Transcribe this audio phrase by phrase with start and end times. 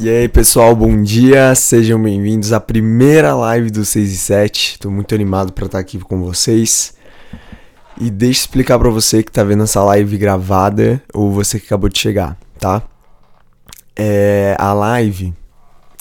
[0.00, 1.52] E aí, pessoal, bom dia.
[1.56, 4.72] Sejam bem-vindos à primeira live do 6 e 7.
[4.74, 6.94] Estou muito animado para estar aqui com vocês.
[8.00, 11.66] E deixa eu explicar para você que está vendo essa live gravada ou você que
[11.66, 12.80] acabou de chegar, tá?
[13.96, 15.34] É, a live,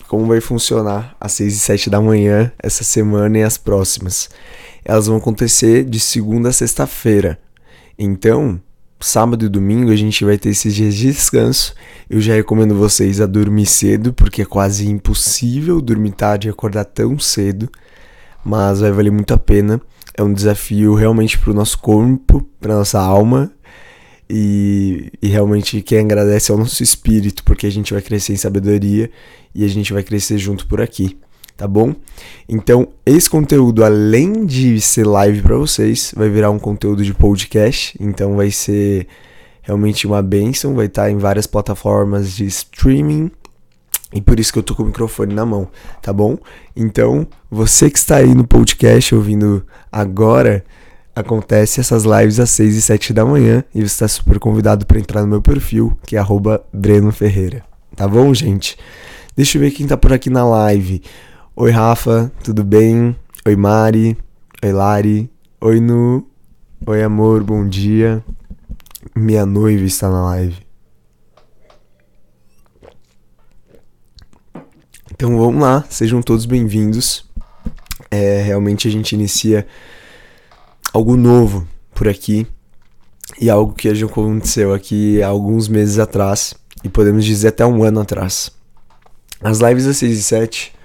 [0.08, 4.30] como vai funcionar às 6 e 7 da manhã, essa semana e as próximas?
[4.86, 7.40] Elas vão acontecer de segunda a sexta-feira.
[7.98, 8.62] Então,
[9.00, 11.74] sábado e domingo a gente vai ter esses dias de descanso.
[12.10, 16.86] Eu já recomendo vocês a dormir cedo, porque é quase impossível dormir tarde e acordar
[16.86, 17.70] tão cedo,
[18.44, 19.80] mas vai valer muito a pena.
[20.16, 23.52] É um desafio realmente para o nosso corpo, para nossa alma.
[24.30, 28.38] E, e realmente quem agradece é o nosso espírito, porque a gente vai crescer em
[28.38, 29.10] sabedoria
[29.56, 31.18] e a gente vai crescer junto por aqui
[31.58, 31.94] tá bom?
[32.48, 37.98] Então, esse conteúdo, além de ser live para vocês, vai virar um conteúdo de podcast,
[38.00, 39.08] então vai ser
[39.64, 43.32] realmente uma benção, vai estar tá em várias plataformas de streaming.
[44.14, 45.68] E por isso que eu tô com o microfone na mão,
[46.02, 46.38] tá bom?
[46.74, 50.64] Então, você que está aí no podcast ouvindo agora,
[51.14, 55.00] acontece essas lives às 6 e 7 da manhã e você está super convidado para
[55.00, 56.22] entrar no meu perfil, que é
[56.72, 57.64] Breno Ferreira.
[57.96, 58.78] Tá bom, gente?
[59.36, 61.02] Deixa eu ver quem tá por aqui na live.
[61.60, 63.18] Oi, Rafa, tudo bem?
[63.44, 64.16] Oi, Mari.
[64.64, 65.28] Oi, Lari.
[65.60, 66.30] Oi, Nu.
[66.86, 68.24] Oi, amor, bom dia.
[69.16, 70.56] Minha noiva está na live.
[75.12, 77.28] Então vamos lá, sejam todos bem-vindos.
[78.12, 79.66] É, realmente a gente inicia
[80.94, 82.46] algo novo por aqui
[83.42, 87.84] e algo que já aconteceu aqui há alguns meses atrás e podemos dizer até um
[87.84, 88.52] ano atrás.
[89.42, 90.77] As lives das 6 e 7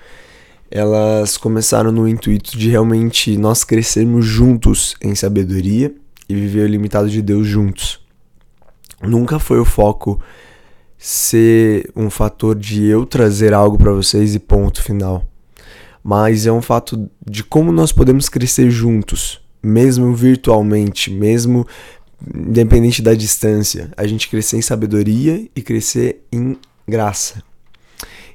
[0.75, 5.95] elas começaram no intuito de realmente nós crescermos juntos em sabedoria
[6.27, 8.01] e viver o limitado de Deus juntos.
[9.03, 10.19] Nunca foi o foco
[10.97, 15.28] ser um fator de eu trazer algo para vocês e ponto final.
[16.03, 21.66] Mas é um fato de como nós podemos crescer juntos, mesmo virtualmente, mesmo
[22.34, 26.56] independente da distância, a gente crescer em sabedoria e crescer em
[26.88, 27.43] graça.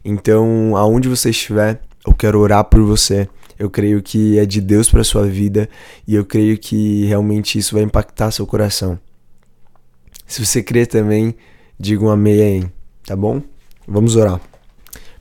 [0.05, 3.27] Então, aonde você estiver, eu quero orar por você.
[3.59, 5.69] Eu creio que é de Deus para sua vida
[6.07, 8.97] e eu creio que realmente isso vai impactar seu coração.
[10.25, 11.35] Se você crê também,
[11.79, 12.65] diga um amém aí,
[13.05, 13.41] tá bom?
[13.87, 14.39] Vamos orar.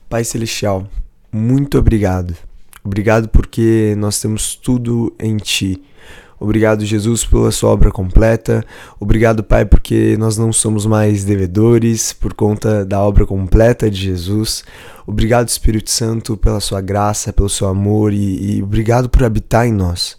[0.07, 0.87] Pai celestial,
[1.31, 2.35] muito obrigado.
[2.83, 5.83] Obrigado porque nós temos tudo em ti.
[6.39, 8.63] Obrigado, Jesus, pela sua obra completa.
[8.99, 14.63] Obrigado, Pai, porque nós não somos mais devedores por conta da obra completa de Jesus.
[15.05, 19.71] Obrigado, Espírito Santo, pela sua graça, pelo seu amor e, e obrigado por habitar em
[19.71, 20.17] nós.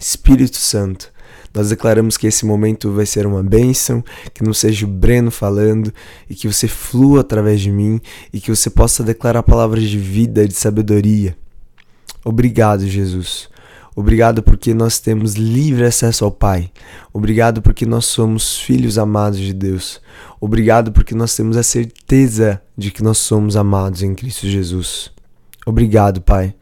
[0.00, 1.12] Espírito Santo,
[1.52, 4.02] nós declaramos que esse momento vai ser uma bênção,
[4.32, 5.92] que não seja o Breno falando
[6.28, 8.00] e que você flua através de mim
[8.32, 11.36] e que você possa declarar palavras de vida, de sabedoria.
[12.24, 13.49] Obrigado, Jesus.
[13.94, 16.70] Obrigado porque nós temos livre acesso ao Pai.
[17.12, 20.00] Obrigado porque nós somos filhos amados de Deus.
[20.40, 25.10] Obrigado porque nós temos a certeza de que nós somos amados em Cristo Jesus.
[25.66, 26.54] Obrigado, Pai.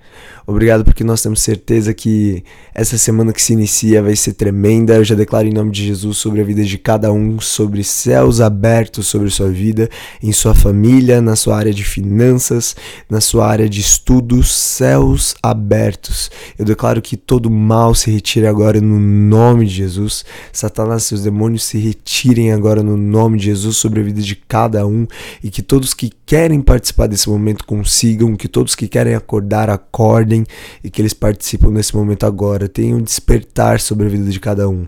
[0.50, 2.42] Obrigado porque nós temos certeza que
[2.74, 4.94] essa semana que se inicia vai ser tremenda.
[4.94, 8.40] Eu já declaro em nome de Jesus sobre a vida de cada um, sobre céus
[8.40, 9.90] abertos sobre sua vida,
[10.22, 12.74] em sua família, na sua área de finanças,
[13.10, 16.30] na sua área de estudos, céus abertos.
[16.58, 20.24] Eu declaro que todo mal se retire agora no nome de Jesus.
[20.50, 24.34] Satanás e seus demônios se retirem agora no nome de Jesus sobre a vida de
[24.34, 25.06] cada um
[25.44, 30.37] e que todos que querem participar desse momento consigam, que todos que querem acordar acordem
[30.82, 32.68] e que eles participam nesse momento agora.
[32.68, 34.86] Tenham um despertar sobre a vida de cada um.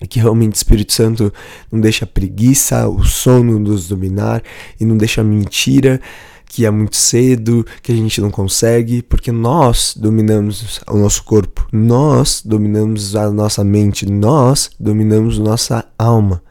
[0.00, 1.32] E que realmente o Espírito Santo
[1.70, 4.42] não deixa a preguiça, o sono nos dominar
[4.80, 6.00] e não deixa a mentira
[6.52, 11.66] que é muito cedo, que a gente não consegue, porque nós dominamos o nosso corpo,
[11.72, 16.42] nós dominamos a nossa mente, nós dominamos nossa alma.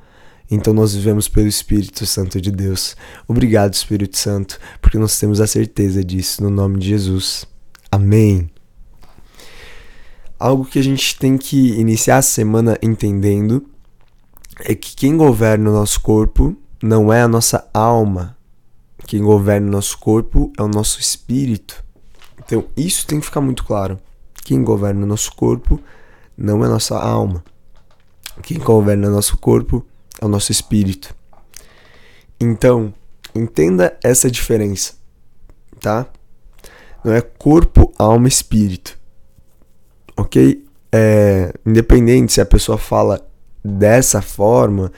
[0.49, 2.95] Então nós vivemos pelo Espírito Santo de Deus.
[3.27, 7.45] Obrigado, Espírito Santo, porque nós temos a certeza disso no nome de Jesus.
[7.91, 8.49] Amém.
[10.39, 13.69] Algo que a gente tem que iniciar a semana entendendo
[14.61, 18.37] é que quem governa o nosso corpo não é a nossa alma.
[19.05, 21.83] Quem governa o nosso corpo é o nosso espírito.
[22.39, 23.99] Então, isso tem que ficar muito claro.
[24.43, 25.79] Quem governa o nosso corpo
[26.37, 27.43] não é a nossa alma.
[28.41, 29.85] Quem governa o nosso corpo
[30.19, 31.13] é o nosso espírito.
[32.39, 32.93] Então,
[33.35, 34.93] entenda essa diferença,
[35.79, 36.07] tá?
[37.03, 38.97] Não é corpo, alma, espírito.
[40.17, 40.63] Ok?
[40.91, 43.25] É, independente se a pessoa fala
[43.63, 44.91] dessa forma,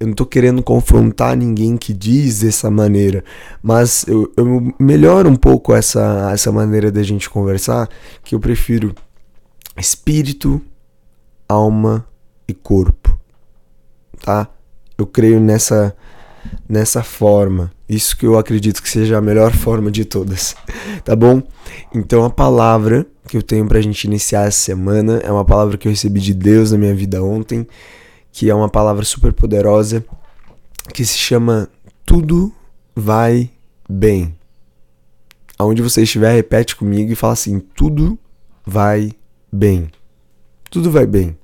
[0.00, 3.22] Eu não tô querendo confrontar ninguém que diz dessa maneira,
[3.62, 7.88] mas eu, eu melhoro um pouco essa, essa maneira da gente conversar,
[8.24, 8.92] que eu prefiro
[9.78, 10.60] espírito,
[11.48, 12.04] alma
[12.48, 13.16] e corpo,
[14.24, 14.48] tá?
[14.98, 15.94] Eu creio nessa
[16.68, 17.70] nessa forma.
[17.92, 20.56] Isso que eu acredito que seja a melhor forma de todas,
[21.04, 21.42] tá bom?
[21.94, 25.86] Então a palavra que eu tenho pra gente iniciar essa semana é uma palavra que
[25.86, 27.66] eu recebi de Deus na minha vida ontem,
[28.32, 30.02] que é uma palavra super poderosa
[30.94, 31.68] que se chama
[32.06, 32.50] Tudo
[32.96, 33.50] vai
[33.86, 34.34] bem.
[35.58, 38.18] Aonde você estiver, repete comigo e fala assim: Tudo
[38.64, 39.12] vai
[39.52, 39.90] bem.
[40.70, 41.36] Tudo vai bem.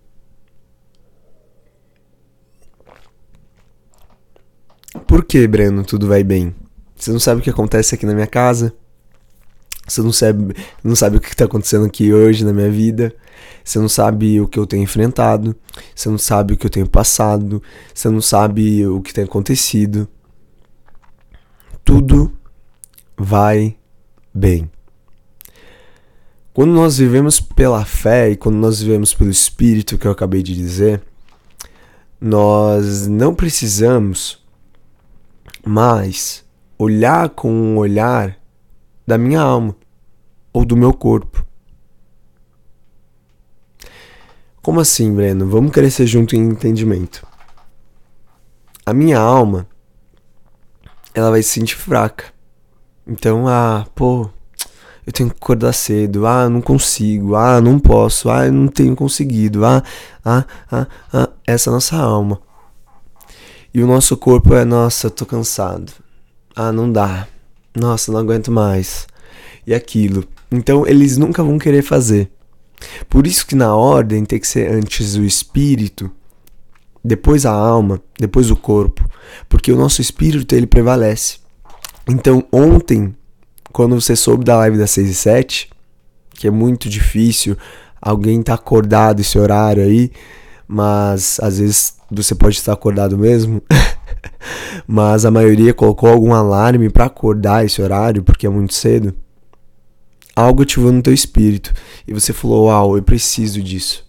[5.09, 6.55] Por que, Breno, tudo vai bem?
[6.95, 8.75] Você não sabe o que acontece aqui na minha casa?
[9.87, 13.17] Você não sabe, não sabe o que está acontecendo aqui hoje na minha vida?
[13.65, 15.57] Você não sabe o que eu tenho enfrentado?
[15.95, 17.63] Você não sabe o que eu tenho passado?
[17.95, 20.07] Você não sabe o que tem acontecido?
[21.83, 22.31] Tudo
[23.17, 23.79] vai
[24.35, 24.71] bem.
[26.53, 30.55] Quando nós vivemos pela fé e quando nós vivemos pelo Espírito, que eu acabei de
[30.55, 31.01] dizer,
[32.21, 34.38] nós não precisamos
[35.69, 36.47] mas
[36.79, 38.39] olhar com um olhar
[39.07, 39.77] da minha alma
[40.51, 41.45] ou do meu corpo.
[44.63, 45.47] Como assim, Breno?
[45.47, 47.27] Vamos crescer junto em entendimento.
[48.87, 49.69] A minha alma,
[51.13, 52.33] ela vai se sentir fraca.
[53.07, 54.31] Então, ah, pô,
[55.07, 56.27] eu tenho que acordar cedo.
[56.27, 57.35] Ah, não consigo.
[57.35, 58.31] Ah, não posso.
[58.31, 59.67] Ah, eu não tenho conseguido.
[59.67, 59.83] Ah,
[60.25, 61.29] ah, ah, ah.
[61.47, 62.41] Essa é a nossa alma.
[63.79, 65.93] E o nosso corpo é, nossa, tô cansado.
[66.53, 67.29] Ah, não dá.
[67.73, 69.07] Nossa, não aguento mais.
[69.65, 70.25] E aquilo.
[70.51, 72.29] Então eles nunca vão querer fazer.
[73.09, 76.11] Por isso que na ordem tem que ser antes o espírito,
[77.05, 79.09] depois a alma, depois o corpo,
[79.49, 81.39] porque o nosso espírito ele prevalece.
[82.09, 83.15] Então ontem,
[83.73, 85.71] quando você soube da live das 6 e 7,
[86.31, 87.57] que é muito difícil
[88.03, 90.11] alguém tá acordado esse horário aí,
[90.67, 93.63] mas às vezes você pode estar acordado mesmo,
[94.87, 99.15] mas a maioria colocou algum alarme para acordar esse horário porque é muito cedo.
[100.35, 101.73] Algo ativou no teu espírito
[102.07, 104.07] e você falou: "Uau, eu preciso disso.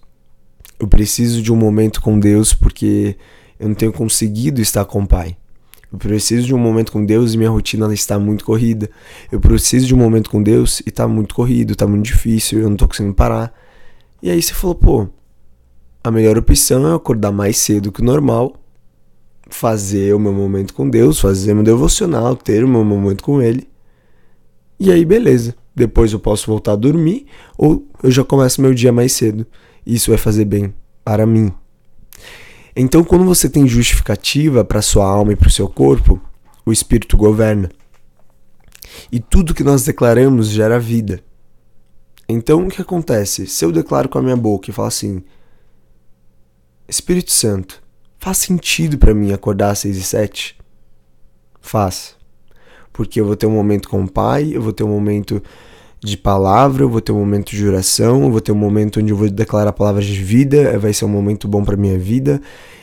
[0.80, 3.18] Eu preciso de um momento com Deus porque
[3.60, 5.36] eu não tenho conseguido estar com o Pai.
[5.92, 8.90] Eu preciso de um momento com Deus e minha rotina está muito corrida.
[9.32, 12.66] Eu preciso de um momento com Deus e está muito corrido, está muito difícil, eu
[12.66, 13.52] não estou conseguindo parar."
[14.22, 15.10] E aí você falou: "Pô,
[16.04, 18.56] a melhor opção é acordar mais cedo que o normal,
[19.50, 23.68] fazer o meu momento com Deus, fazer meu devocional, ter o meu momento com Ele.
[24.80, 25.56] E aí, beleza.
[25.76, 27.26] Depois eu posso voltar a dormir
[27.58, 29.46] ou eu já começo meu dia mais cedo.
[29.86, 30.74] Isso vai fazer bem
[31.04, 31.52] para mim.
[32.76, 36.22] Então, quando você tem justificativa para sua alma e para o seu corpo,
[36.66, 37.70] o Espírito governa.
[39.12, 41.22] E tudo que nós declaramos gera vida.
[42.28, 43.48] Então, o que acontece?
[43.48, 45.24] Se eu declaro com a minha boca e falo assim:
[46.90, 47.82] Espírito Santo,
[48.18, 50.58] faz sentido para mim acordar às 6 e 7?
[51.62, 52.16] Faz.
[52.92, 55.42] Porque eu vou ter um momento com o Pai, eu vou ter um momento
[56.04, 59.12] de palavra, eu vou ter um momento de oração, eu vou ter um momento onde
[59.12, 62.42] eu vou declarar palavras de vida, vai ser um momento bom para minha vida.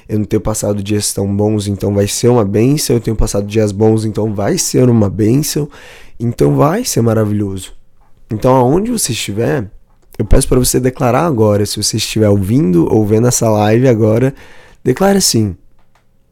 [0.08, 2.94] Eu não tenho passado dias tão bons, então vai ser uma bênção.
[2.94, 5.68] Eu tenho passado dias bons, então vai ser uma bênção.
[6.20, 7.72] Então vai ser maravilhoso.
[8.30, 9.68] Então aonde você estiver,
[10.18, 14.34] eu peço para você declarar agora, se você estiver ouvindo ou vendo essa live agora,
[14.82, 15.56] declare assim: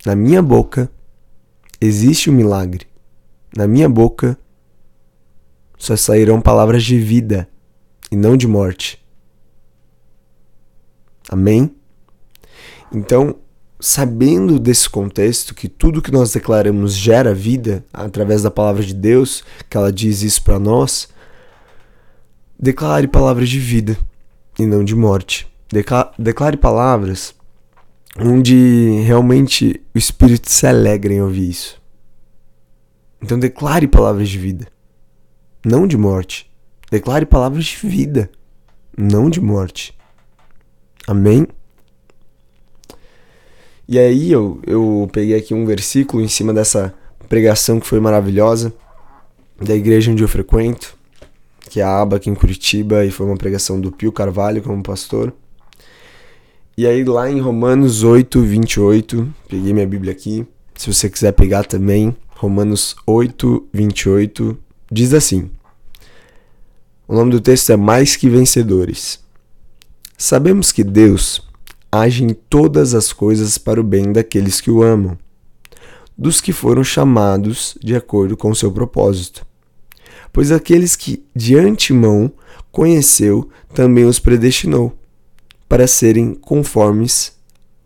[0.07, 0.91] Na minha boca
[1.81, 2.87] existe um milagre.
[3.57, 4.39] Na minha boca
[5.79, 7.49] só sairão palavras de vida
[8.11, 9.05] e não de morte.
[11.29, 11.75] Amém?
[12.93, 13.37] Então,
[13.81, 19.45] sabendo desse contexto, que tudo que nós declaramos gera vida através da palavra de Deus,
[19.69, 21.09] que ela diz isso para nós,
[22.59, 23.99] Declare palavras de vida
[24.59, 25.47] e não de morte.
[26.19, 27.35] declare palavras
[28.19, 31.83] onde realmente o Espírito se alegra em ouvir isso.
[33.21, 34.69] Então declare palavras de vida,
[35.65, 36.51] não de morte.
[36.91, 38.31] Declare palavras de vida,
[38.97, 39.97] não de morte.
[41.07, 41.47] Amém?
[43.89, 46.95] E aí eu, eu peguei aqui um versículo em cima dessa
[47.29, 48.73] pregação que foi maravilhosa
[49.61, 50.94] da igreja onde eu frequento
[51.75, 55.35] que é aqui em Curitiba, e foi uma pregação do Pio Carvalho como pastor.
[56.79, 61.65] E aí lá em Romanos 8, 28, peguei minha Bíblia aqui, se você quiser pegar
[61.65, 64.57] também, Romanos 8, 28,
[64.89, 65.51] diz assim:
[67.09, 69.19] O nome do texto é Mais que Vencedores.
[70.17, 71.43] Sabemos que Deus
[71.91, 75.19] age em todas as coisas para o bem daqueles que o amam,
[76.17, 79.45] dos que foram chamados de acordo com seu propósito.
[80.35, 82.33] Pois aqueles que de antemão
[82.73, 84.99] conheceu, também os predestinou
[85.69, 87.39] para serem conformes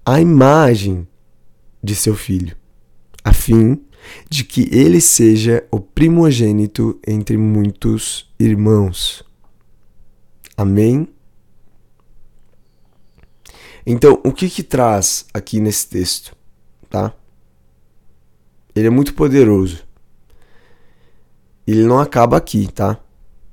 [0.02, 1.07] à imagem
[1.85, 2.57] de seu filho,
[3.23, 3.78] a fim
[4.31, 9.23] de que ele seja o primogênito entre muitos irmãos.
[10.57, 11.07] Amém?
[13.85, 16.35] Então, o que que traz aqui nesse texto,
[16.88, 17.12] tá?
[18.75, 19.87] Ele é muito poderoso.
[21.71, 22.99] Ele não acaba aqui, tá?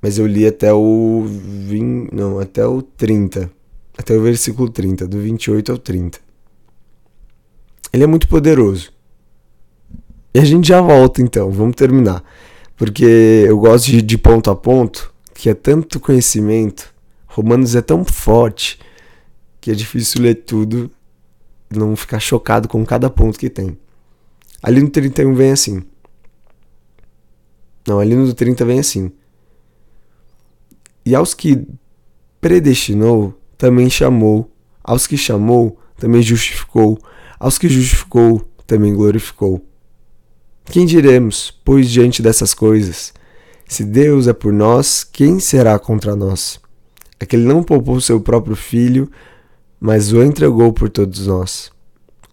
[0.01, 3.51] Mas eu li até o 20, não, até o 30,
[3.97, 6.19] até o versículo 30, do 28 ao 30.
[7.91, 8.93] Ele é muito poderoso.
[10.33, 12.23] E a gente já volta então, vamos terminar.
[12.77, 16.93] Porque eu gosto de, de ponto a ponto, que é tanto conhecimento.
[17.27, 18.79] Romanos é tão forte
[19.59, 20.89] que é difícil ler tudo
[21.69, 23.77] e não ficar chocado com cada ponto que tem.
[24.63, 25.83] Ali no 31 vem assim.
[27.87, 29.11] Não, ali no 30 vem assim.
[31.05, 31.67] E aos que
[32.41, 34.51] predestinou, também chamou.
[34.83, 36.97] Aos que chamou, também justificou.
[37.39, 39.63] Aos que justificou, também glorificou.
[40.65, 43.13] Quem diremos, pois, diante dessas coisas?
[43.67, 46.59] Se Deus é por nós, quem será contra nós?
[47.19, 49.09] É que ele não poupou seu próprio filho,
[49.79, 51.71] mas o entregou por todos nós.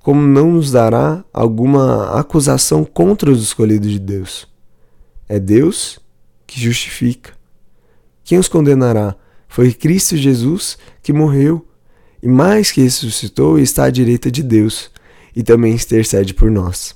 [0.00, 4.51] Como não nos dará alguma acusação contra os escolhidos de Deus?
[5.32, 5.98] É Deus
[6.46, 7.32] que justifica.
[8.22, 9.16] Quem os condenará?
[9.48, 11.66] Foi Cristo Jesus que morreu
[12.22, 14.90] e mais que ressuscitou e está à direita de Deus
[15.34, 16.94] e também intercede por nós.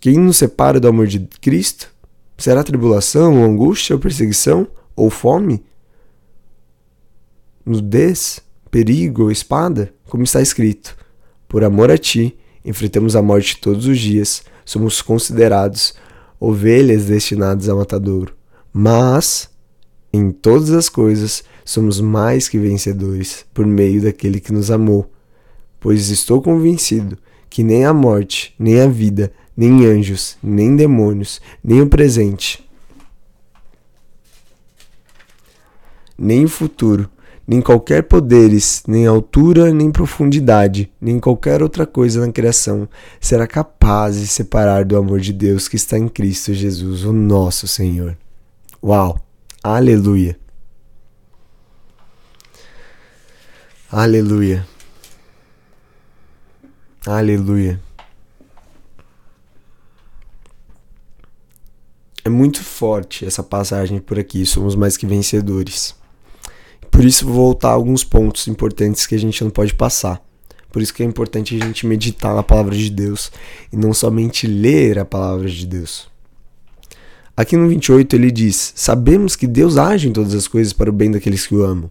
[0.00, 1.92] Quem nos separa do amor de Cristo?
[2.38, 5.64] Será tribulação, ou angústia, ou perseguição, ou fome?
[7.66, 8.40] Nudez?
[8.70, 10.96] perigo ou espada, como está escrito:
[11.48, 15.94] Por amor a ti, enfrentamos a morte todos os dias, somos considerados
[16.46, 18.34] ovelhas destinadas ao matadouro.
[18.72, 19.48] Mas,
[20.12, 25.10] em todas as coisas, somos mais que vencedores por meio daquele que nos amou.
[25.80, 27.16] Pois estou convencido
[27.48, 32.68] que nem a morte, nem a vida, nem anjos, nem demônios, nem o presente,
[36.18, 37.08] nem o futuro,
[37.46, 42.88] nem qualquer poderes, nem altura, nem profundidade, nem qualquer outra coisa na criação
[43.20, 47.68] será capaz de separar do amor de Deus que está em Cristo Jesus, o nosso
[47.68, 48.16] Senhor.
[48.82, 49.18] Uau!
[49.62, 50.38] Aleluia!
[53.90, 54.66] Aleluia!
[57.06, 57.80] Aleluia!
[62.24, 65.94] É muito forte essa passagem por aqui, somos mais que vencedores.
[66.94, 70.24] Por isso, vou voltar a alguns pontos importantes que a gente não pode passar.
[70.70, 73.32] Por isso que é importante a gente meditar na palavra de Deus
[73.72, 76.08] e não somente ler a palavra de Deus.
[77.36, 80.92] Aqui no 28 ele diz: Sabemos que Deus age em todas as coisas para o
[80.92, 81.90] bem daqueles que o amam.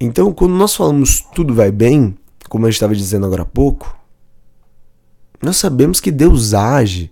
[0.00, 3.96] Então, quando nós falamos tudo vai bem, como gente estava dizendo agora há pouco,
[5.40, 7.08] nós sabemos que Deus age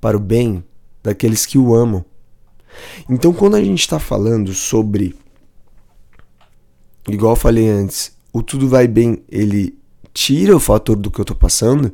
[0.00, 0.62] para o bem
[1.02, 2.04] daqueles que o amam.
[3.10, 5.20] Então, quando a gente está falando sobre
[7.08, 9.76] igual eu falei antes, o tudo vai bem, ele
[10.12, 11.92] tira o fator do que eu tô passando.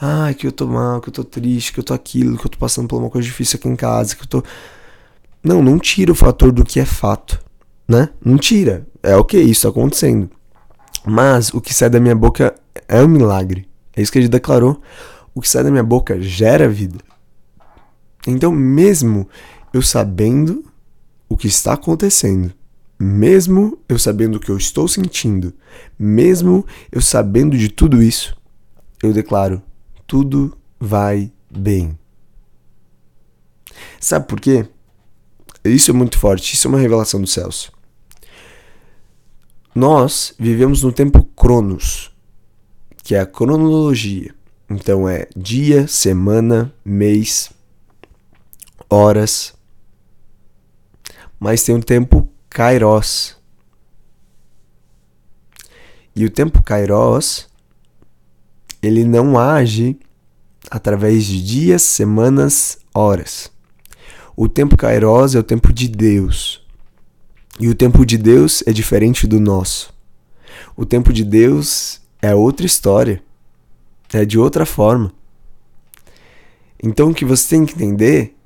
[0.00, 2.50] Ah, que eu tô mal, que eu tô triste, que eu tô aquilo, que eu
[2.50, 4.42] tô passando por uma coisa difícil aqui em casa, que eu tô.
[5.42, 7.40] Não, não tira o fator do que é fato,
[7.86, 8.10] né?
[8.24, 8.86] Não tira.
[9.02, 10.30] É ok, isso tá acontecendo.
[11.06, 12.54] Mas o que sai da minha boca
[12.88, 13.68] é um milagre.
[13.94, 14.80] É isso que ele declarou.
[15.34, 16.98] O que sai da minha boca gera vida.
[18.26, 19.28] Então, mesmo
[19.72, 20.64] eu sabendo
[21.28, 22.52] o que está acontecendo,
[23.04, 25.52] mesmo eu sabendo o que eu estou sentindo,
[25.98, 28.34] mesmo eu sabendo de tudo isso,
[29.02, 29.62] eu declaro:
[30.06, 31.98] tudo vai bem.
[34.00, 34.66] Sabe por quê?
[35.62, 37.70] Isso é muito forte, isso é uma revelação dos céus.
[39.74, 42.10] Nós vivemos no tempo Cronos,
[43.02, 44.34] que é a cronologia.
[44.70, 47.50] Então é dia, semana, mês,
[48.88, 49.52] horas.
[51.38, 53.36] Mas tem um tempo Kairos.
[56.14, 57.48] E o tempo Kairos,
[58.80, 59.98] ele não age
[60.70, 63.50] através de dias, semanas, horas.
[64.36, 66.64] O tempo Kairos é o tempo de Deus.
[67.58, 69.92] E o tempo de Deus é diferente do nosso.
[70.76, 73.20] O tempo de Deus é outra história.
[74.12, 75.12] É de outra forma.
[76.80, 78.36] Então o que você tem que entender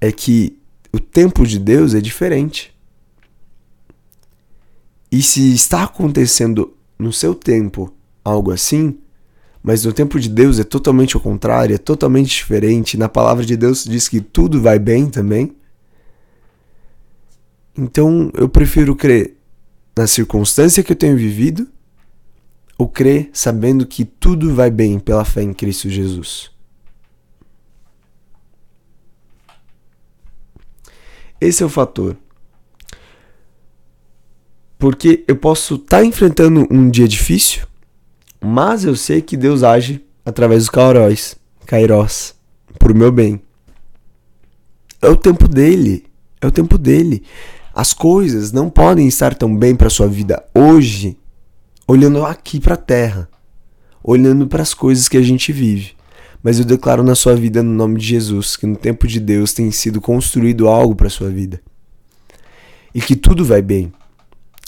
[0.00, 0.58] é que
[0.92, 2.73] o tempo de Deus é diferente.
[5.14, 7.94] E se está acontecendo no seu tempo
[8.24, 8.98] algo assim,
[9.66, 12.98] Mas no tempo de Deus é totalmente o contrário, é totalmente diferente.
[12.98, 15.56] Na palavra de Deus diz que tudo vai bem também.
[17.74, 19.38] Então eu prefiro crer
[19.96, 21.66] na circunstância que eu tenho vivido
[22.76, 26.50] ou crer sabendo que tudo vai bem pela fé em Cristo Jesus.
[31.40, 32.18] Esse é o fator.
[34.84, 37.62] Porque eu posso estar tá enfrentando um dia difícil,
[38.38, 42.34] mas eu sei que Deus age através dos cauróis, kairós,
[42.78, 43.40] pro meu bem.
[45.00, 46.04] É o tempo dele,
[46.38, 47.22] é o tempo dele.
[47.74, 51.16] As coisas não podem estar tão bem para sua vida hoje,
[51.88, 53.26] olhando aqui para a terra,
[54.02, 55.92] olhando para as coisas que a gente vive.
[56.42, 59.54] Mas eu declaro na sua vida no nome de Jesus que no tempo de Deus
[59.54, 61.58] tem sido construído algo para sua vida.
[62.94, 63.90] E que tudo vai bem.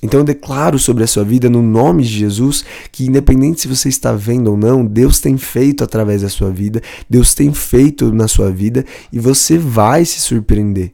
[0.07, 3.89] Então eu declaro sobre a sua vida no nome de Jesus que independente se você
[3.89, 8.29] está vendo ou não, Deus tem feito através da sua vida, Deus tem feito na
[8.29, 10.93] sua vida e você vai se surpreender.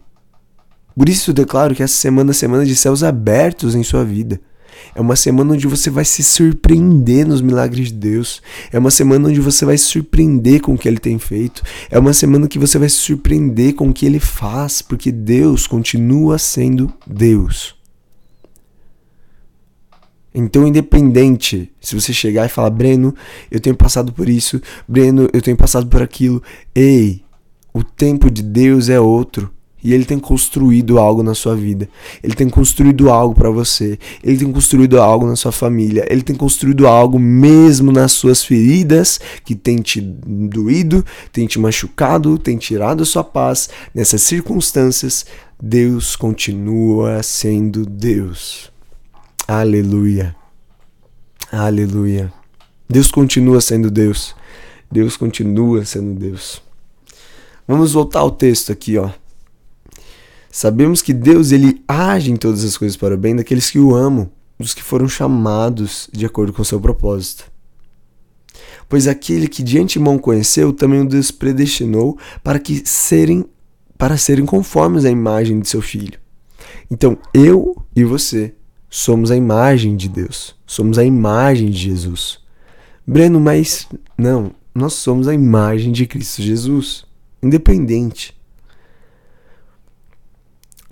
[0.97, 4.41] Por isso eu declaro que essa semana é semana de céus abertos em sua vida.
[4.95, 8.41] É uma semana onde você vai se surpreender nos milagres de Deus.
[8.73, 11.63] É uma semana onde você vai se surpreender com o que ele tem feito.
[11.91, 15.67] É uma semana que você vai se surpreender com o que ele faz, porque Deus
[15.67, 17.82] continua sendo Deus.
[20.35, 23.15] Então, independente, se você chegar e falar, Breno,
[23.51, 26.43] eu tenho passado por isso, Breno, eu tenho passado por aquilo,
[26.75, 27.23] ei,
[27.73, 29.51] o tempo de Deus é outro.
[29.85, 31.89] E ele tem construído algo na sua vida.
[32.23, 33.99] Ele tem construído algo para você.
[34.23, 36.07] Ele tem construído algo na sua família.
[36.09, 42.39] Ele tem construído algo mesmo nas suas feridas que tem te doído, tem te machucado,
[42.39, 43.71] tem tirado a sua paz.
[43.93, 45.27] Nessas circunstâncias,
[45.61, 48.72] Deus continua sendo Deus.
[49.47, 50.37] Aleluia.
[51.51, 52.33] Aleluia.
[52.89, 54.35] Deus continua sendo Deus.
[54.91, 56.63] Deus continua sendo Deus.
[57.67, 59.11] Vamos voltar ao texto aqui, ó.
[60.51, 63.95] Sabemos que Deus ele age em todas as coisas para o bem daqueles que o
[63.95, 67.51] amam, dos que foram chamados de acordo com seu propósito.
[68.89, 73.45] Pois aquele que de antemão conheceu também o Deus predestinou para que serem
[73.97, 76.19] para serem conformes à imagem de seu filho.
[76.91, 78.53] Então, eu e você
[78.95, 82.39] somos a imagem de Deus, somos a imagem de Jesus.
[83.07, 87.07] Breno, mas não, nós somos a imagem de Cristo Jesus,
[87.43, 88.37] independente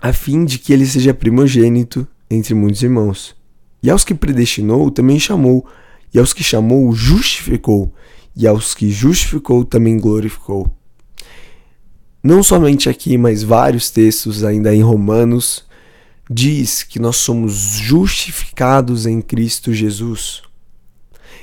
[0.01, 3.37] a fim de que ele seja primogênito entre muitos irmãos.
[3.83, 5.67] E aos que predestinou, também chamou,
[6.13, 7.93] e aos que chamou, justificou,
[8.35, 10.75] e aos que justificou, também glorificou.
[12.23, 15.69] Não somente aqui, mas vários textos ainda em Romanos
[16.33, 20.43] diz que nós somos justificados em Cristo Jesus.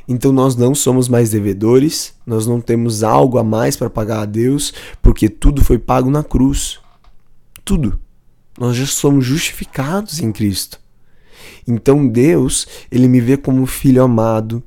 [0.08, 4.26] Então nós não somos mais devedores, nós não temos algo a mais para pagar a
[4.26, 6.80] Deus, porque tudo foi pago na cruz.
[7.66, 8.00] Tudo.
[8.58, 10.80] Nós já somos justificados em Cristo.
[11.68, 14.64] Então Deus, ele me vê como filho amado.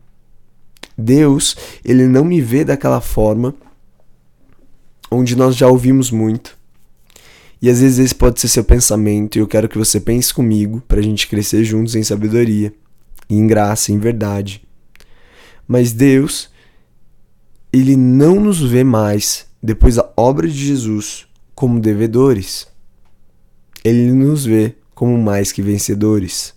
[0.97, 3.55] Deus, ele não me vê daquela forma
[5.11, 6.60] onde nós já ouvimos muito.
[7.61, 10.83] E às vezes esse pode ser seu pensamento, e eu quero que você pense comigo
[10.89, 12.73] para a gente crescer juntos em sabedoria,
[13.29, 14.67] em graça, em verdade.
[15.69, 16.51] Mas Deus,
[17.73, 22.71] ele não nos vê mais, depois da obra de Jesus, como devedores
[23.85, 26.55] ele nos vê como mais que vencedores.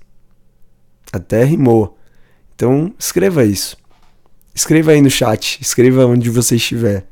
[1.12, 1.98] Até rimou.
[2.56, 3.78] Então, escreva isso.
[4.54, 7.08] Escreva aí no chat, escreva onde você estiver.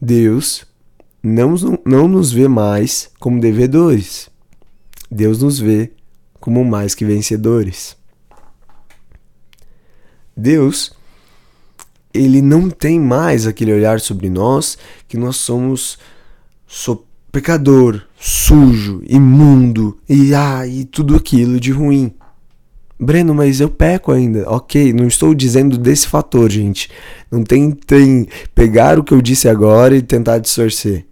[0.00, 0.66] Deus
[1.22, 1.54] não,
[1.84, 4.28] não nos vê mais como devedores.
[5.10, 5.92] Deus nos vê
[6.40, 7.96] como mais que vencedores.
[10.36, 10.92] Deus,
[12.12, 15.98] ele não tem mais aquele olhar sobre nós que nós somos
[16.66, 22.12] so pecador, sujo, imundo e ah, e tudo aquilo de ruim.
[22.98, 24.48] Breno, mas eu peco ainda.
[24.48, 26.88] Ok, não estou dizendo desse fator, gente.
[27.30, 31.04] Não tentem pegar o que eu disse agora e tentar distorcer.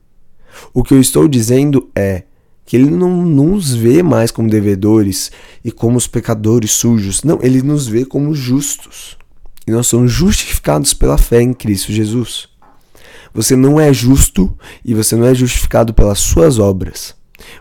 [0.72, 2.24] O que eu estou dizendo é
[2.64, 5.32] que ele não nos vê mais como devedores
[5.64, 7.24] e como os pecadores sujos.
[7.24, 9.18] Não, ele nos vê como justos.
[9.66, 12.48] E nós somos justificados pela fé em Cristo Jesus.
[13.34, 17.14] Você não é justo e você não é justificado pelas suas obras.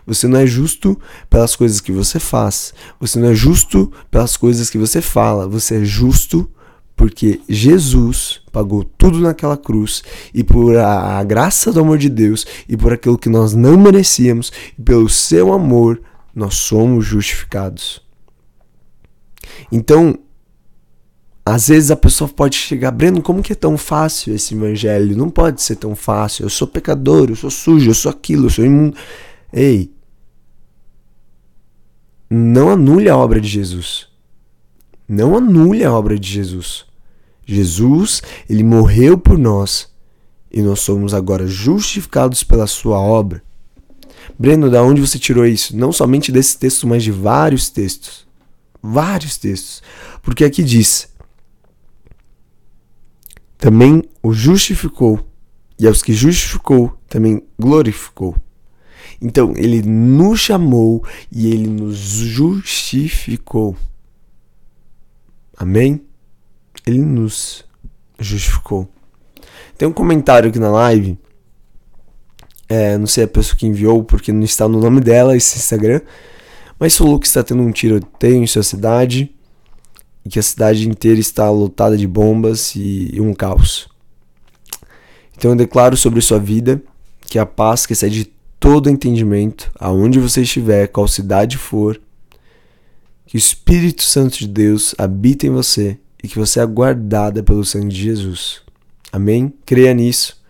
[0.06, 0.98] Você não é justo
[1.28, 2.72] pelas coisas que você faz.
[3.00, 5.48] Você não é justo pelas coisas que você fala.
[5.48, 6.48] Você é justo
[7.00, 10.02] porque Jesus pagou tudo naquela cruz
[10.34, 14.52] e por a, graça do amor de Deus e por aquilo que nós não merecíamos
[14.78, 16.02] e pelo seu amor
[16.34, 18.02] nós somos justificados.
[19.72, 20.18] Então,
[21.42, 25.16] às vezes a pessoa pode chegar, Breno, como que é tão fácil esse evangelho?
[25.16, 26.44] Não pode ser tão fácil.
[26.44, 28.94] Eu sou pecador, eu sou sujo, eu sou aquilo, eu sou imundo.
[29.50, 29.90] Ei,
[32.28, 34.06] não anule a obra de Jesus.
[35.08, 36.89] Não anule a obra de Jesus.
[37.54, 39.90] Jesus, ele morreu por nós
[40.50, 43.42] e nós somos agora justificados pela sua obra.
[44.38, 45.76] Breno, da onde você tirou isso?
[45.76, 48.26] Não somente desse texto, mas de vários textos.
[48.82, 49.82] Vários textos.
[50.22, 51.08] Porque aqui diz:
[53.58, 55.20] também o justificou,
[55.78, 58.34] e aos que justificou, também glorificou.
[59.20, 63.76] Então, ele nos chamou e ele nos justificou.
[65.54, 66.00] Amém?
[66.86, 67.64] Ele nos
[68.18, 68.88] justificou.
[69.76, 71.18] Tem um comentário aqui na live.
[72.68, 76.00] É, não sei a pessoa que enviou, porque não está no nome dela esse Instagram.
[76.78, 79.34] Mas falou que está tendo um tiroteio em sua cidade
[80.24, 83.88] e que a cidade inteira está lotada de bombas e, e um caos.
[85.36, 86.82] Então eu declaro sobre sua vida
[87.22, 91.98] que a paz que excede todo entendimento, aonde você estiver, qual cidade for,
[93.24, 97.64] que o Espírito Santo de Deus habita em você e que você é guardada pelo
[97.64, 98.62] sangue de Jesus.
[99.12, 99.52] Amém?
[99.64, 100.40] Creia nisso.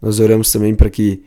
[0.00, 1.22] Nós oramos também para que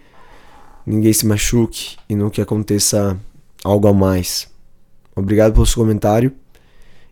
[0.85, 3.17] ninguém se machuque e não que aconteça
[3.63, 4.47] algo a mais.
[5.15, 6.31] Obrigado pelo seu comentário.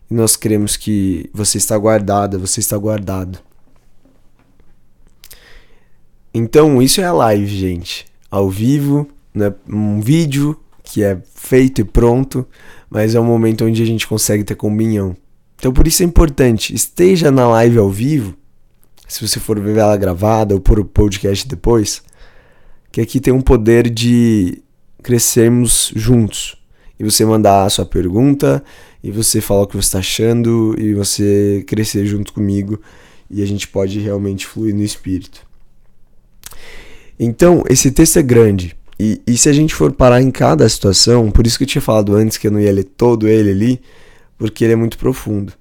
[0.08, 3.40] E nós cremos que você está guardada, você está guardado.
[6.32, 8.06] Então, isso é a live, gente.
[8.30, 9.52] Ao vivo, né?
[9.68, 12.46] um vídeo que é feito e pronto,
[12.88, 15.16] mas é um momento onde a gente consegue ter comunhão.
[15.56, 18.34] Então, por isso é importante, esteja na live ao vivo,
[19.08, 22.02] se você for ver ela gravada ou por o podcast depois,
[22.92, 24.62] que aqui tem um poder de
[25.02, 26.56] crescermos juntos.
[26.98, 28.62] E você mandar a sua pergunta,
[29.06, 32.80] e você falar o que você está achando e você crescer junto comigo
[33.30, 35.46] e a gente pode realmente fluir no espírito.
[37.16, 38.76] Então, esse texto é grande.
[38.98, 41.82] E, e se a gente for parar em cada situação, por isso que eu tinha
[41.82, 43.80] falado antes que eu não ia ler todo ele ali,
[44.36, 45.52] porque ele é muito profundo.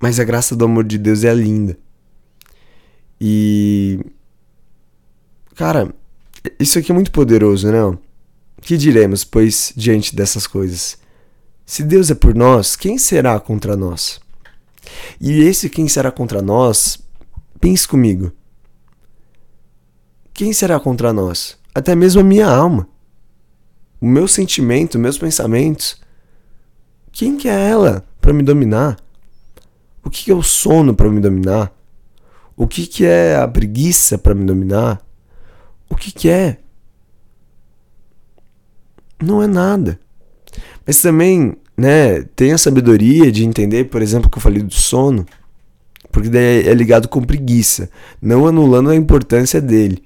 [0.00, 1.76] Mas a graça do amor de Deus é linda.
[3.20, 3.98] E.
[5.54, 5.92] Cara,
[6.58, 7.92] isso aqui é muito poderoso, não?
[7.92, 7.98] Né?
[8.60, 10.98] Que diremos, pois, diante dessas coisas?
[11.66, 14.20] Se Deus é por nós, quem será contra nós?
[15.20, 16.98] E esse quem será contra nós,
[17.60, 18.32] pense comigo.
[20.32, 21.58] Quem será contra nós?
[21.74, 22.88] Até mesmo a minha alma.
[24.00, 26.00] O meu sentimento, meus pensamentos.
[27.12, 28.96] Quem que é ela para me dominar?
[30.04, 31.72] O que, que é o sono para me dominar?
[32.56, 35.00] O que, que é a preguiça para me dominar?
[35.88, 36.58] O que, que é?
[39.22, 39.98] Não é nada.
[40.86, 45.26] Mas também, né, tem a sabedoria de entender, por exemplo, que eu falei do sono,
[46.10, 47.90] porque daí é ligado com preguiça,
[48.22, 50.02] não anulando a importância dele.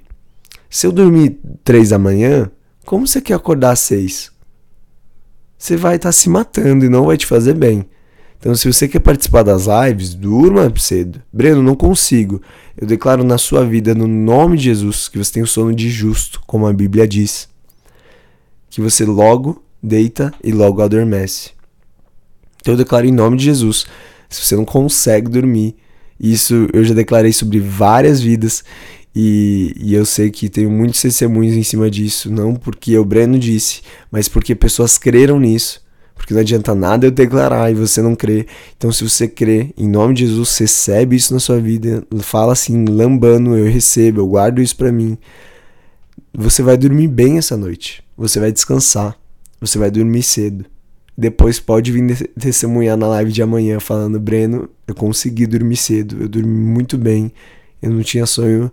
[0.68, 2.50] Se eu dormir três da manhã,
[2.84, 4.31] como você quer acordar às seis?
[5.62, 7.86] Você vai estar tá se matando e não vai te fazer bem.
[8.36, 11.22] Então, se você quer participar das lives, durma cedo.
[11.32, 12.42] Breno, não consigo.
[12.76, 15.88] Eu declaro na sua vida, no nome de Jesus, que você tem o sono de
[15.88, 17.48] justo, como a Bíblia diz.
[18.70, 21.50] Que você logo deita e logo adormece.
[22.60, 23.86] Então eu declaro em nome de Jesus.
[24.28, 25.76] Se você não consegue dormir,
[26.18, 28.64] isso eu já declarei sobre várias vidas
[29.14, 33.38] e, e, eu sei que tenho muitos testemunhos em cima disso, não porque o Breno
[33.38, 35.82] disse, mas porque pessoas creram nisso.
[36.14, 38.46] Porque não adianta nada eu declarar e você não crê.
[38.76, 42.06] Então, se você crê, em nome de Jesus, recebe isso na sua vida.
[42.20, 45.18] Fala assim, lambando, eu recebo, eu guardo isso para mim.
[46.32, 48.04] Você vai dormir bem essa noite.
[48.16, 49.18] Você vai descansar
[49.62, 50.66] você vai dormir cedo.
[51.16, 56.28] Depois pode vir testemunhar na live de amanhã falando, Breno, eu consegui dormir cedo, eu
[56.28, 57.32] dormi muito bem,
[57.80, 58.72] eu não tinha sonho,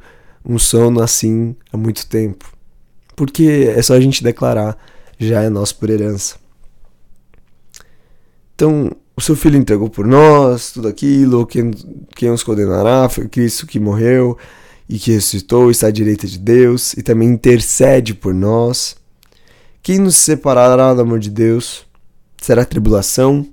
[0.50, 2.52] um sono assim há muito tempo.
[3.16, 4.76] Porque é só a gente declarar,
[5.20, 6.38] já é nosso por herança.
[8.56, 11.72] Então, o seu filho entregou por nós, tudo aquilo, quem,
[12.16, 14.38] quem nos condenará foi Cristo que morreu
[14.88, 18.96] e que ressuscitou, está à direita de Deus e também intercede por nós.
[19.84, 21.86] Quem nos separará do amor de Deus?
[22.42, 23.46] Será tribulação?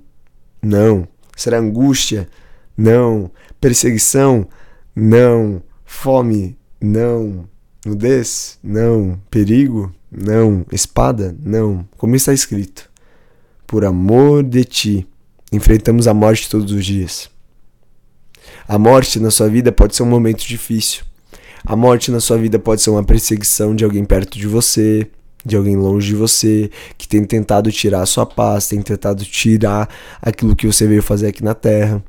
[0.61, 1.07] Não.
[1.35, 2.27] Será angústia?
[2.75, 3.29] Não.
[3.61, 4.47] Perseguição?
[4.95, 5.61] Não.
[5.85, 6.57] Fome?
[6.79, 7.47] Não.
[7.85, 8.59] Nudez?
[8.63, 9.19] Não.
[9.29, 9.93] Perigo?
[10.11, 10.65] Não.
[10.71, 11.35] Espada?
[11.43, 11.87] Não.
[11.97, 12.89] Como está escrito:
[13.65, 15.07] Por amor de ti,
[15.51, 17.29] enfrentamos a morte todos os dias.
[18.67, 21.03] A morte na sua vida pode ser um momento difícil.
[21.65, 25.09] A morte na sua vida pode ser uma perseguição de alguém perto de você,
[25.45, 29.89] de alguém longe de você, que tem tentado tirar a sua paz, tem tentado tirar
[30.21, 32.03] aquilo que você veio fazer aqui na terra.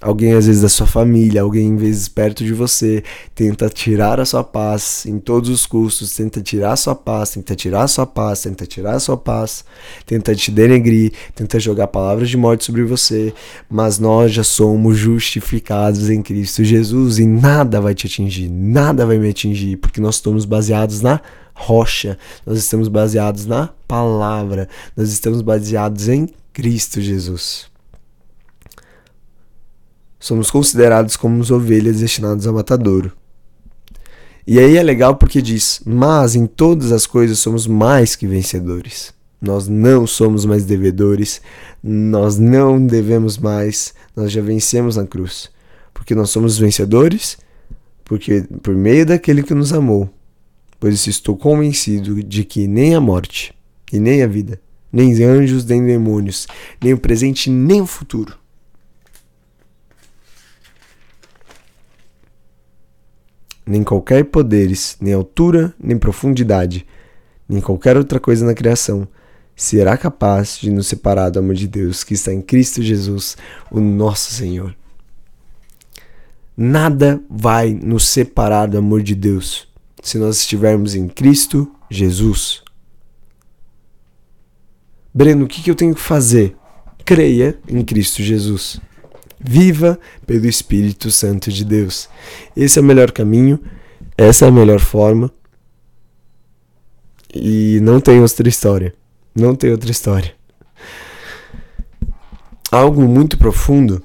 [0.00, 3.02] Alguém às vezes da sua família, alguém às vezes perto de você,
[3.34, 7.54] tenta tirar a sua paz em todos os custos, tenta tirar a sua paz, tenta
[7.54, 9.64] tirar a sua paz, tenta tirar a sua paz,
[10.04, 13.32] tenta te denegrir, tenta jogar palavras de morte sobre você,
[13.70, 19.16] mas nós já somos justificados em Cristo Jesus e nada vai te atingir, nada vai
[19.16, 21.20] me atingir, porque nós estamos baseados na
[21.54, 27.73] rocha, nós estamos baseados na palavra, nós estamos baseados em Cristo Jesus.
[30.24, 33.12] Somos considerados como ovelhas destinadas ao matadouro.
[34.46, 39.12] E aí é legal porque diz: Mas em todas as coisas somos mais que vencedores.
[39.38, 41.42] Nós não somos mais devedores,
[41.82, 45.50] nós não devemos mais, nós já vencemos na cruz.
[45.92, 47.36] Porque nós somos vencedores,
[48.02, 50.08] porque por meio daquele que nos amou.
[50.80, 53.54] Pois estou convencido de que nem a morte,
[53.92, 54.58] e nem a vida,
[54.90, 56.46] nem anjos, nem demônios,
[56.82, 58.42] nem o presente, nem o futuro
[63.66, 66.86] nem qualquer poderes, nem altura, nem profundidade,
[67.48, 69.08] nem qualquer outra coisa na criação
[69.56, 73.36] será capaz de nos separar do amor de Deus que está em Cristo Jesus,
[73.70, 74.76] o nosso Senhor.
[76.56, 79.68] Nada vai nos separar do amor de Deus
[80.02, 82.62] se nós estivermos em Cristo Jesus.
[85.12, 86.56] Breno, o que eu tenho que fazer?
[87.04, 88.80] Creia em Cristo Jesus.
[89.40, 92.08] Viva pelo Espírito Santo de Deus.
[92.56, 93.58] Esse é o melhor caminho,
[94.16, 95.30] essa é a melhor forma.
[97.34, 98.94] E não tem outra história.
[99.34, 100.34] Não tem outra história.
[102.70, 104.02] Algo muito profundo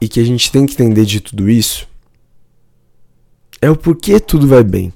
[0.00, 1.88] e que a gente tem que entender de tudo isso
[3.60, 4.92] é o porquê tudo vai bem.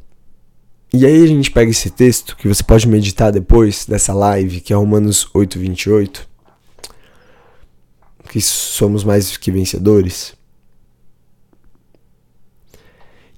[0.93, 4.73] E aí a gente pega esse texto que você pode meditar depois dessa live, que
[4.73, 6.28] é Romanos 8:28
[8.29, 10.35] que somos mais que vencedores.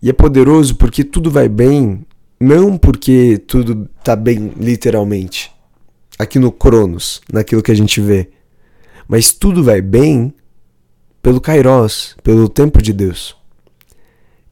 [0.03, 2.05] E é poderoso porque tudo vai bem,
[2.39, 5.53] não porque tudo tá bem literalmente,
[6.19, 8.31] aqui no Cronos, naquilo que a gente vê,
[9.07, 10.35] mas tudo vai bem
[11.23, 13.37] pelo Kairos, pelo tempo de Deus.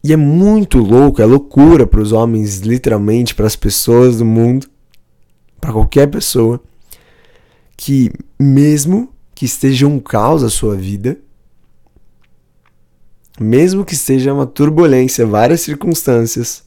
[0.05, 4.69] E é muito louco, é loucura para os homens, literalmente, para as pessoas do mundo,
[5.61, 6.61] para qualquer pessoa,
[7.77, 11.17] que mesmo que esteja um caos a sua vida,
[13.39, 16.65] mesmo que esteja uma turbulência, várias circunstâncias,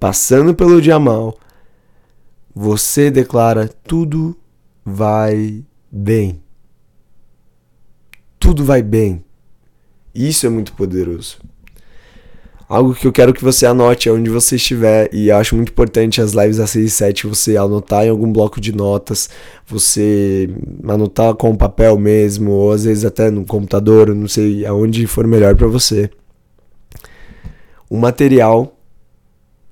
[0.00, 1.38] passando pelo dia mal,
[2.54, 4.34] você declara: tudo
[4.82, 6.40] vai bem.
[8.38, 9.22] Tudo vai bem.
[10.14, 11.36] Isso é muito poderoso.
[12.74, 16.32] Algo que eu quero que você anote onde você estiver, e acho muito importante as
[16.32, 19.30] lives às 6 e 7 você anotar em algum bloco de notas,
[19.64, 20.50] você
[20.82, 25.54] anotar com papel mesmo, ou às vezes até no computador, não sei aonde for melhor
[25.54, 26.10] para você.
[27.88, 28.76] O material,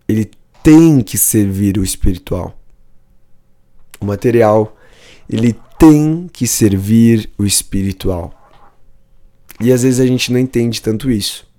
[0.08, 0.30] ele
[0.62, 2.56] tem que servir o espiritual.
[4.00, 4.76] O material,
[5.28, 8.32] ele tem que servir o espiritual.
[9.60, 11.50] E às vezes a gente não entende tanto isso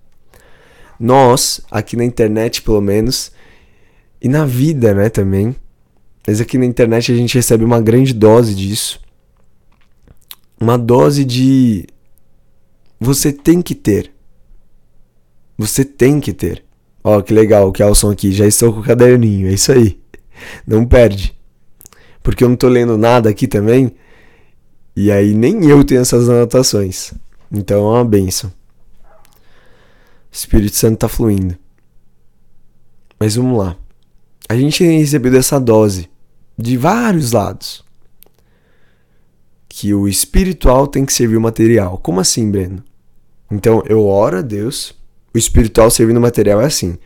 [1.04, 3.32] nós, aqui na internet pelo menos,
[4.22, 5.54] e na vida, né, também.
[6.26, 9.02] Mas aqui na internet a gente recebe uma grande dose disso.
[10.58, 11.86] Uma dose de
[12.98, 14.14] você tem que ter.
[15.58, 16.64] Você tem que ter.
[17.04, 20.00] Ó, que legal, o Kelson aqui, já estou com o caderninho, é isso aí.
[20.66, 21.38] Não perde.
[22.24, 23.92] Porque eu não tô lendo nada aqui também.
[24.96, 27.14] E aí nem eu tenho essas anotações.
[27.52, 28.50] Então é uma benção.
[30.34, 31.56] Espírito Santo está fluindo.
[33.20, 33.78] Mas vamos lá.
[34.50, 36.10] A gente tem recebido essa dose
[36.58, 37.86] de vários lados.
[39.70, 41.98] Que o espiritual tem que servir o material.
[42.00, 42.84] Como assim, Breno?
[43.52, 44.96] Então eu oro a Deus.
[45.34, 46.98] O espiritual servindo o material é assim.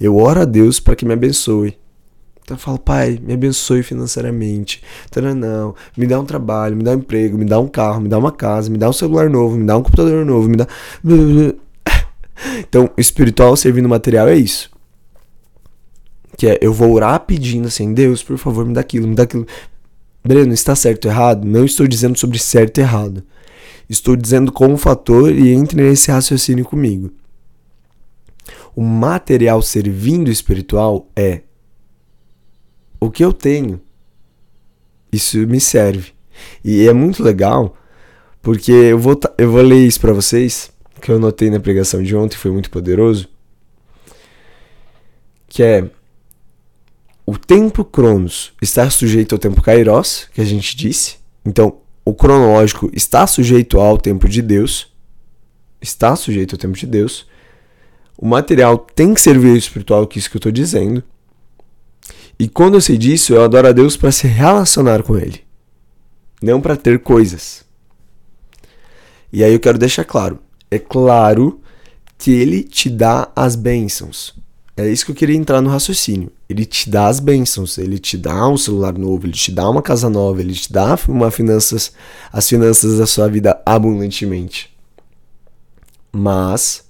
[0.00, 1.78] Eu oro a Deus para que me abençoe.
[2.42, 4.82] Então eu falo, pai, me abençoe financeiramente.
[5.36, 8.18] Não, me dá um trabalho, me dá um emprego, me dá um carro, me dá
[8.18, 10.66] uma casa, me dá um celular novo, me dá um computador novo, me dá.
[12.58, 14.70] Então, espiritual servindo material é isso.
[16.36, 19.24] Que é, eu vou orar pedindo assim, Deus, por favor, me dá aquilo, me dá
[19.24, 19.46] aquilo.
[20.24, 21.44] Breno, está certo ou errado?
[21.44, 23.22] Não estou dizendo sobre certo e errado.
[23.88, 27.10] Estou dizendo como fator e entre nesse raciocínio comigo.
[28.74, 31.42] O material servindo espiritual é
[32.98, 33.80] o que eu tenho.
[35.12, 36.12] Isso me serve.
[36.64, 37.76] E é muito legal,
[38.40, 40.71] porque eu vou, eu vou ler isso para vocês
[41.02, 43.28] que eu notei na pregação de ontem foi muito poderoso,
[45.48, 45.90] que é
[47.26, 51.16] o tempo Cronos está sujeito ao tempo Kairos, que a gente disse.
[51.44, 54.92] Então, o cronológico está sujeito ao tempo de Deus.
[55.80, 57.26] Está sujeito ao tempo de Deus.
[58.16, 61.02] O material tem que servir ao espiritual, que é isso que eu estou dizendo.
[62.38, 65.42] E quando eu sei disso, eu adoro a Deus para se relacionar com Ele,
[66.42, 67.64] não para ter coisas.
[69.32, 70.38] E aí eu quero deixar claro:
[70.72, 71.60] é claro
[72.16, 74.34] que Ele te dá as bênçãos.
[74.74, 76.32] É isso que eu queria entrar no raciocínio.
[76.48, 79.82] Ele te dá as bênçãos, ele te dá um celular novo, ele te dá uma
[79.82, 81.92] casa nova, ele te dá uma finanças,
[82.32, 84.74] as finanças da sua vida abundantemente.
[86.10, 86.84] Mas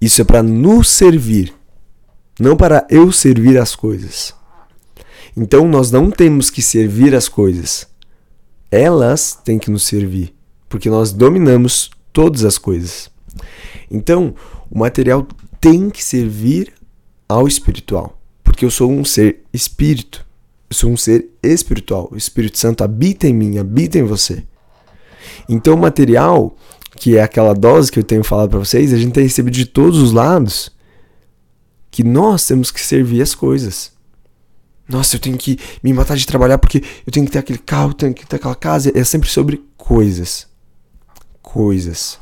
[0.00, 1.54] isso é para nos servir,
[2.40, 4.34] não para eu servir as coisas.
[5.36, 7.86] Então nós não temos que servir as coisas.
[8.70, 10.34] Elas têm que nos servir,
[10.66, 13.10] porque nós dominamos todas as coisas.
[13.90, 14.34] Então,
[14.70, 15.26] o material
[15.60, 16.72] tem que servir
[17.28, 20.24] ao espiritual, porque eu sou um ser espírito.
[20.70, 22.08] Eu sou um ser espiritual.
[22.10, 24.42] O Espírito Santo habita em mim, habita em você.
[25.48, 26.56] Então, o material
[26.96, 29.66] que é aquela dose que eu tenho falado para vocês, a gente tem recebido de
[29.66, 30.70] todos os lados
[31.90, 33.92] que nós temos que servir as coisas.
[34.88, 37.94] Nossa, eu tenho que me matar de trabalhar porque eu tenho que ter aquele carro,
[37.94, 38.92] tenho que ter aquela casa.
[38.94, 40.46] É sempre sobre coisas.
[41.42, 42.18] Coisas.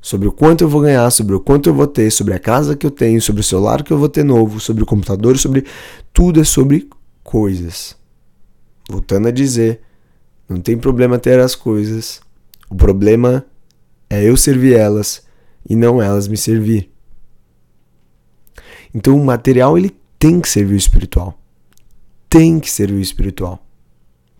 [0.00, 2.76] Sobre o quanto eu vou ganhar, sobre o quanto eu vou ter, sobre a casa
[2.76, 5.64] que eu tenho, sobre o celular que eu vou ter novo, sobre o computador, sobre.
[6.12, 6.88] Tudo é sobre
[7.22, 7.96] coisas.
[8.88, 9.80] Voltando a dizer,
[10.48, 12.20] não tem problema ter as coisas.
[12.70, 13.44] O problema
[14.08, 15.22] é eu servir elas
[15.68, 16.90] e não elas me servir.
[18.94, 21.38] Então o material ele tem que servir o espiritual.
[22.28, 23.64] Tem que servir o espiritual.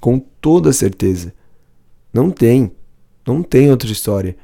[0.00, 1.34] Com toda certeza.
[2.12, 2.72] Não tem.
[3.28, 4.36] Não tem outra história.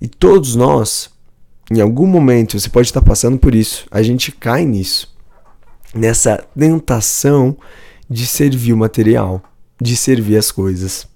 [0.00, 1.10] E todos nós,
[1.70, 3.86] em algum momento, você pode estar passando por isso.
[3.90, 5.16] A gente cai nisso.
[5.94, 7.56] Nessa tentação
[8.08, 9.42] de servir o material,
[9.80, 11.06] de servir as coisas.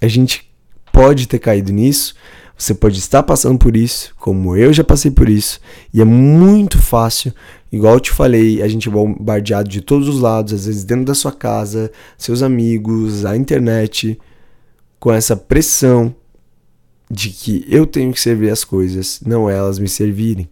[0.00, 0.48] A gente
[0.92, 2.14] pode ter caído nisso,
[2.56, 5.60] você pode estar passando por isso, como eu já passei por isso,
[5.94, 7.32] e é muito fácil,
[7.70, 11.04] igual eu te falei, a gente é bombardeado de todos os lados, às vezes dentro
[11.04, 14.18] da sua casa, seus amigos, a internet,
[14.98, 16.14] com essa pressão
[17.10, 20.48] de que eu tenho que servir as coisas, não elas me servirem.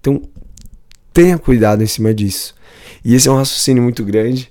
[0.00, 0.22] Então,
[1.12, 2.54] tenha cuidado em cima disso.
[3.04, 4.50] E esse é um raciocínio muito grande.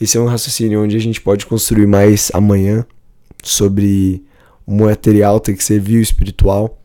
[0.00, 2.86] Esse é um raciocínio onde a gente pode construir mais amanhã
[3.42, 4.24] sobre
[4.66, 6.80] o material ter que servir o espiritual.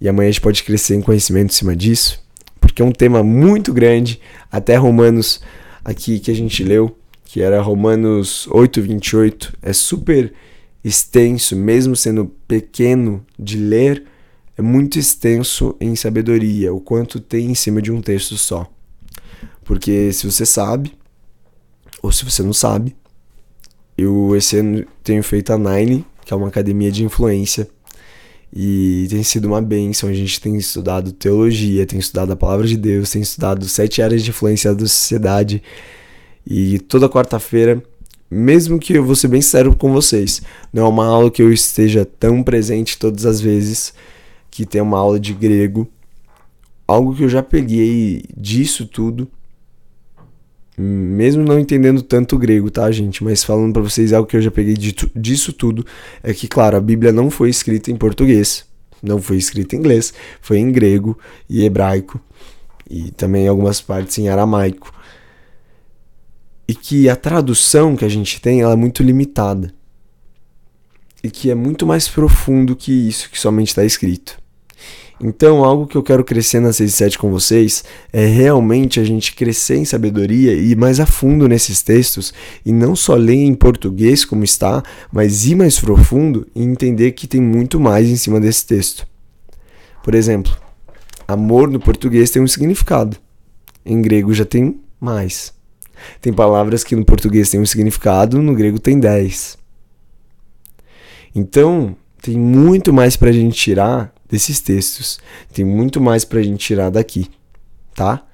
[0.00, 2.22] E amanhã a gente pode crescer em conhecimento em cima disso,
[2.60, 5.40] porque é um tema muito grande, até Romanos
[5.84, 10.32] aqui que a gente leu, que era Romanos 8:28, é super
[10.84, 14.04] extenso, mesmo sendo pequeno de ler,
[14.56, 18.70] é muito extenso em sabedoria, o quanto tem em cima de um texto só.
[19.64, 20.92] Porque se você sabe,
[22.02, 22.94] ou se você não sabe,
[23.96, 27.66] eu esse ano tenho feito a Nine, que é uma academia de influência,
[28.52, 30.08] e tem sido uma benção.
[30.08, 34.22] A gente tem estudado teologia, tem estudado a palavra de Deus, tem estudado sete áreas
[34.22, 35.62] de influência da sociedade.
[36.46, 37.82] E toda quarta-feira,
[38.30, 41.52] mesmo que eu vou ser bem sério com vocês, não é uma aula que eu
[41.52, 43.94] esteja tão presente todas as vezes,
[44.50, 45.88] que tem uma aula de grego.
[46.86, 49.28] Algo que eu já peguei disso tudo
[50.76, 53.22] mesmo não entendendo tanto grego, tá, gente?
[53.22, 55.86] Mas falando para vocês algo que eu já peguei disso tudo,
[56.22, 58.64] é que, claro, a Bíblia não foi escrita em português,
[59.02, 61.16] não foi escrita em inglês, foi em grego
[61.48, 62.20] e hebraico,
[62.90, 64.92] e também algumas partes em aramaico.
[66.66, 69.72] E que a tradução que a gente tem ela é muito limitada.
[71.22, 74.42] E que é muito mais profundo que isso que somente está escrito.
[75.20, 79.04] Então, algo que eu quero crescer na 6 e 7 com vocês é realmente a
[79.04, 82.34] gente crescer em sabedoria e ir mais a fundo nesses textos
[82.66, 87.28] e não só ler em português como está, mas ir mais profundo e entender que
[87.28, 89.06] tem muito mais em cima desse texto.
[90.02, 90.54] Por exemplo,
[91.28, 93.16] amor no português tem um significado,
[93.86, 95.54] em grego já tem mais.
[96.20, 99.58] Tem palavras que no português tem um significado, no grego tem 10.
[101.34, 105.18] Então, tem muito mais para a gente tirar desses textos.
[105.52, 107.30] Tem muito mais para a gente tirar daqui,
[107.94, 108.26] tá?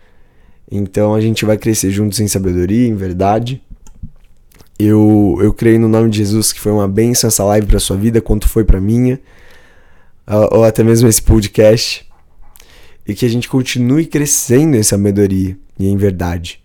[0.70, 3.60] Então a gente vai crescer juntos em sabedoria, em verdade.
[4.78, 7.96] Eu, eu creio no nome de Jesus que foi uma benção essa live para sua
[7.96, 9.20] vida, quanto foi para minha,
[10.52, 12.08] ou até mesmo esse podcast.
[13.06, 16.59] E que a gente continue crescendo em sabedoria e em verdade.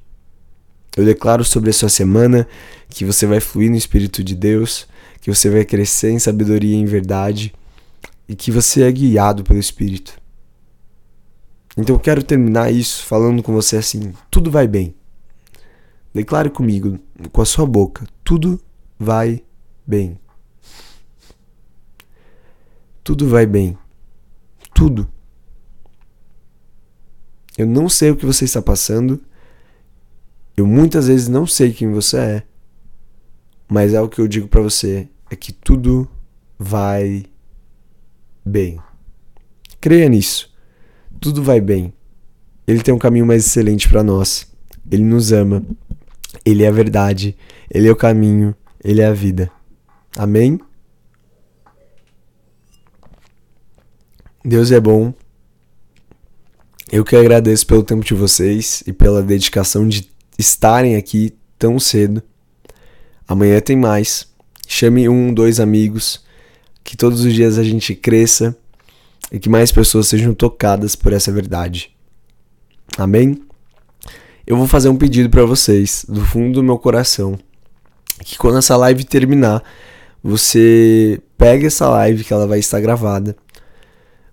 [0.96, 2.48] Eu declaro sobre a sua semana
[2.90, 4.88] que você vai fluir no Espírito de Deus,
[5.20, 7.54] que você vai crescer em sabedoria e em verdade
[8.28, 10.20] e que você é guiado pelo Espírito.
[11.78, 14.96] Então eu quero terminar isso falando com você assim: tudo vai bem.
[16.14, 16.98] Declare comigo,
[17.32, 18.60] com a sua boca: tudo
[18.98, 19.44] vai
[19.86, 20.18] bem.
[23.04, 23.78] Tudo vai bem.
[24.74, 25.08] Tudo.
[27.58, 29.22] Eu não sei o que você está passando.
[30.56, 32.44] Eu muitas vezes não sei quem você é.
[33.68, 36.08] Mas é o que eu digo para você é que tudo
[36.58, 37.26] vai
[38.46, 38.80] bem.
[39.82, 40.54] Creia nisso.
[41.20, 41.94] Tudo vai bem.
[42.68, 44.52] Ele tem um caminho mais excelente para nós.
[44.90, 45.64] Ele nos ama.
[46.46, 47.36] Ele é a verdade.
[47.70, 48.56] Ele é o caminho.
[48.84, 49.52] Ele é a vida.
[50.16, 50.60] Amém?
[54.44, 55.14] Deus é bom.
[56.92, 62.22] Eu que agradeço pelo tempo de vocês e pela dedicação de estarem aqui tão cedo.
[63.28, 64.28] Amanhã tem mais.
[64.68, 66.24] Chame um, dois amigos.
[66.84, 68.56] Que todos os dias a gente cresça
[69.32, 71.96] e que mais pessoas sejam tocadas por essa verdade.
[72.98, 73.42] Amém?
[74.46, 77.38] Eu vou fazer um pedido para vocês, do fundo do meu coração,
[78.24, 79.64] que quando essa live terminar,
[80.24, 83.36] você pega essa live que ela vai estar gravada,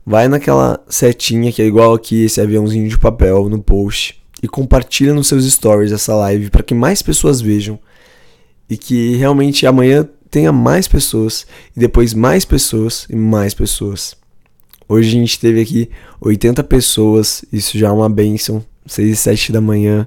[0.05, 5.15] vai naquela setinha que é igual aqui esse aviãozinho de papel no post e compartilha
[5.15, 7.79] nos seus stories essa live para que mais pessoas vejam
[8.69, 14.17] e que realmente amanhã tenha mais pessoas e depois mais pessoas e mais pessoas.
[14.89, 15.91] Hoje a gente teve aqui
[16.21, 18.65] 80 pessoas, isso já é uma bênção.
[18.87, 20.07] 6 e 7 da manhã,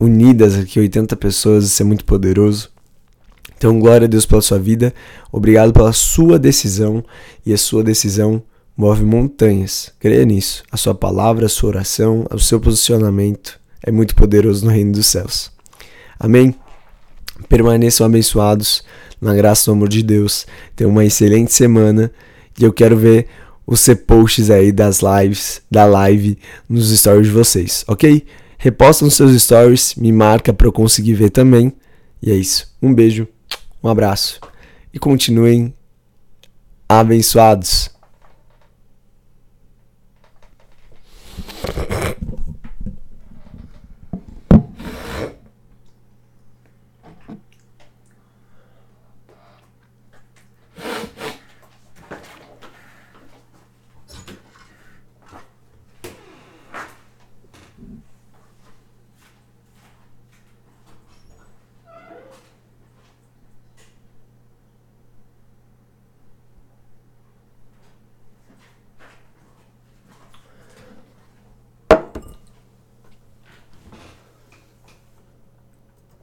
[0.00, 2.70] unidas aqui, 80 pessoas, isso é muito poderoso.
[3.56, 4.94] Então, glória a Deus pela sua vida,
[5.32, 7.04] obrigado pela sua decisão,
[7.44, 8.42] e a sua decisão
[8.76, 9.92] move montanhas.
[9.98, 10.62] Creia nisso.
[10.70, 15.06] A sua palavra, a sua oração, o seu posicionamento é muito poderoso no reino dos
[15.06, 15.50] céus.
[16.18, 16.54] Amém?
[17.48, 18.82] Permaneçam abençoados
[19.20, 20.46] na graça no amor de Deus.
[20.74, 22.10] Tenham uma excelente semana
[22.58, 23.26] e eu quero ver
[23.66, 28.24] os posts aí das lives, da live nos stories de vocês, ok?
[28.58, 31.72] Reposta nos seus stories, me marca para eu conseguir ver também.
[32.22, 32.72] E é isso.
[32.80, 33.28] Um beijo,
[33.82, 34.40] um abraço
[34.92, 35.74] e continuem
[36.88, 37.95] abençoados.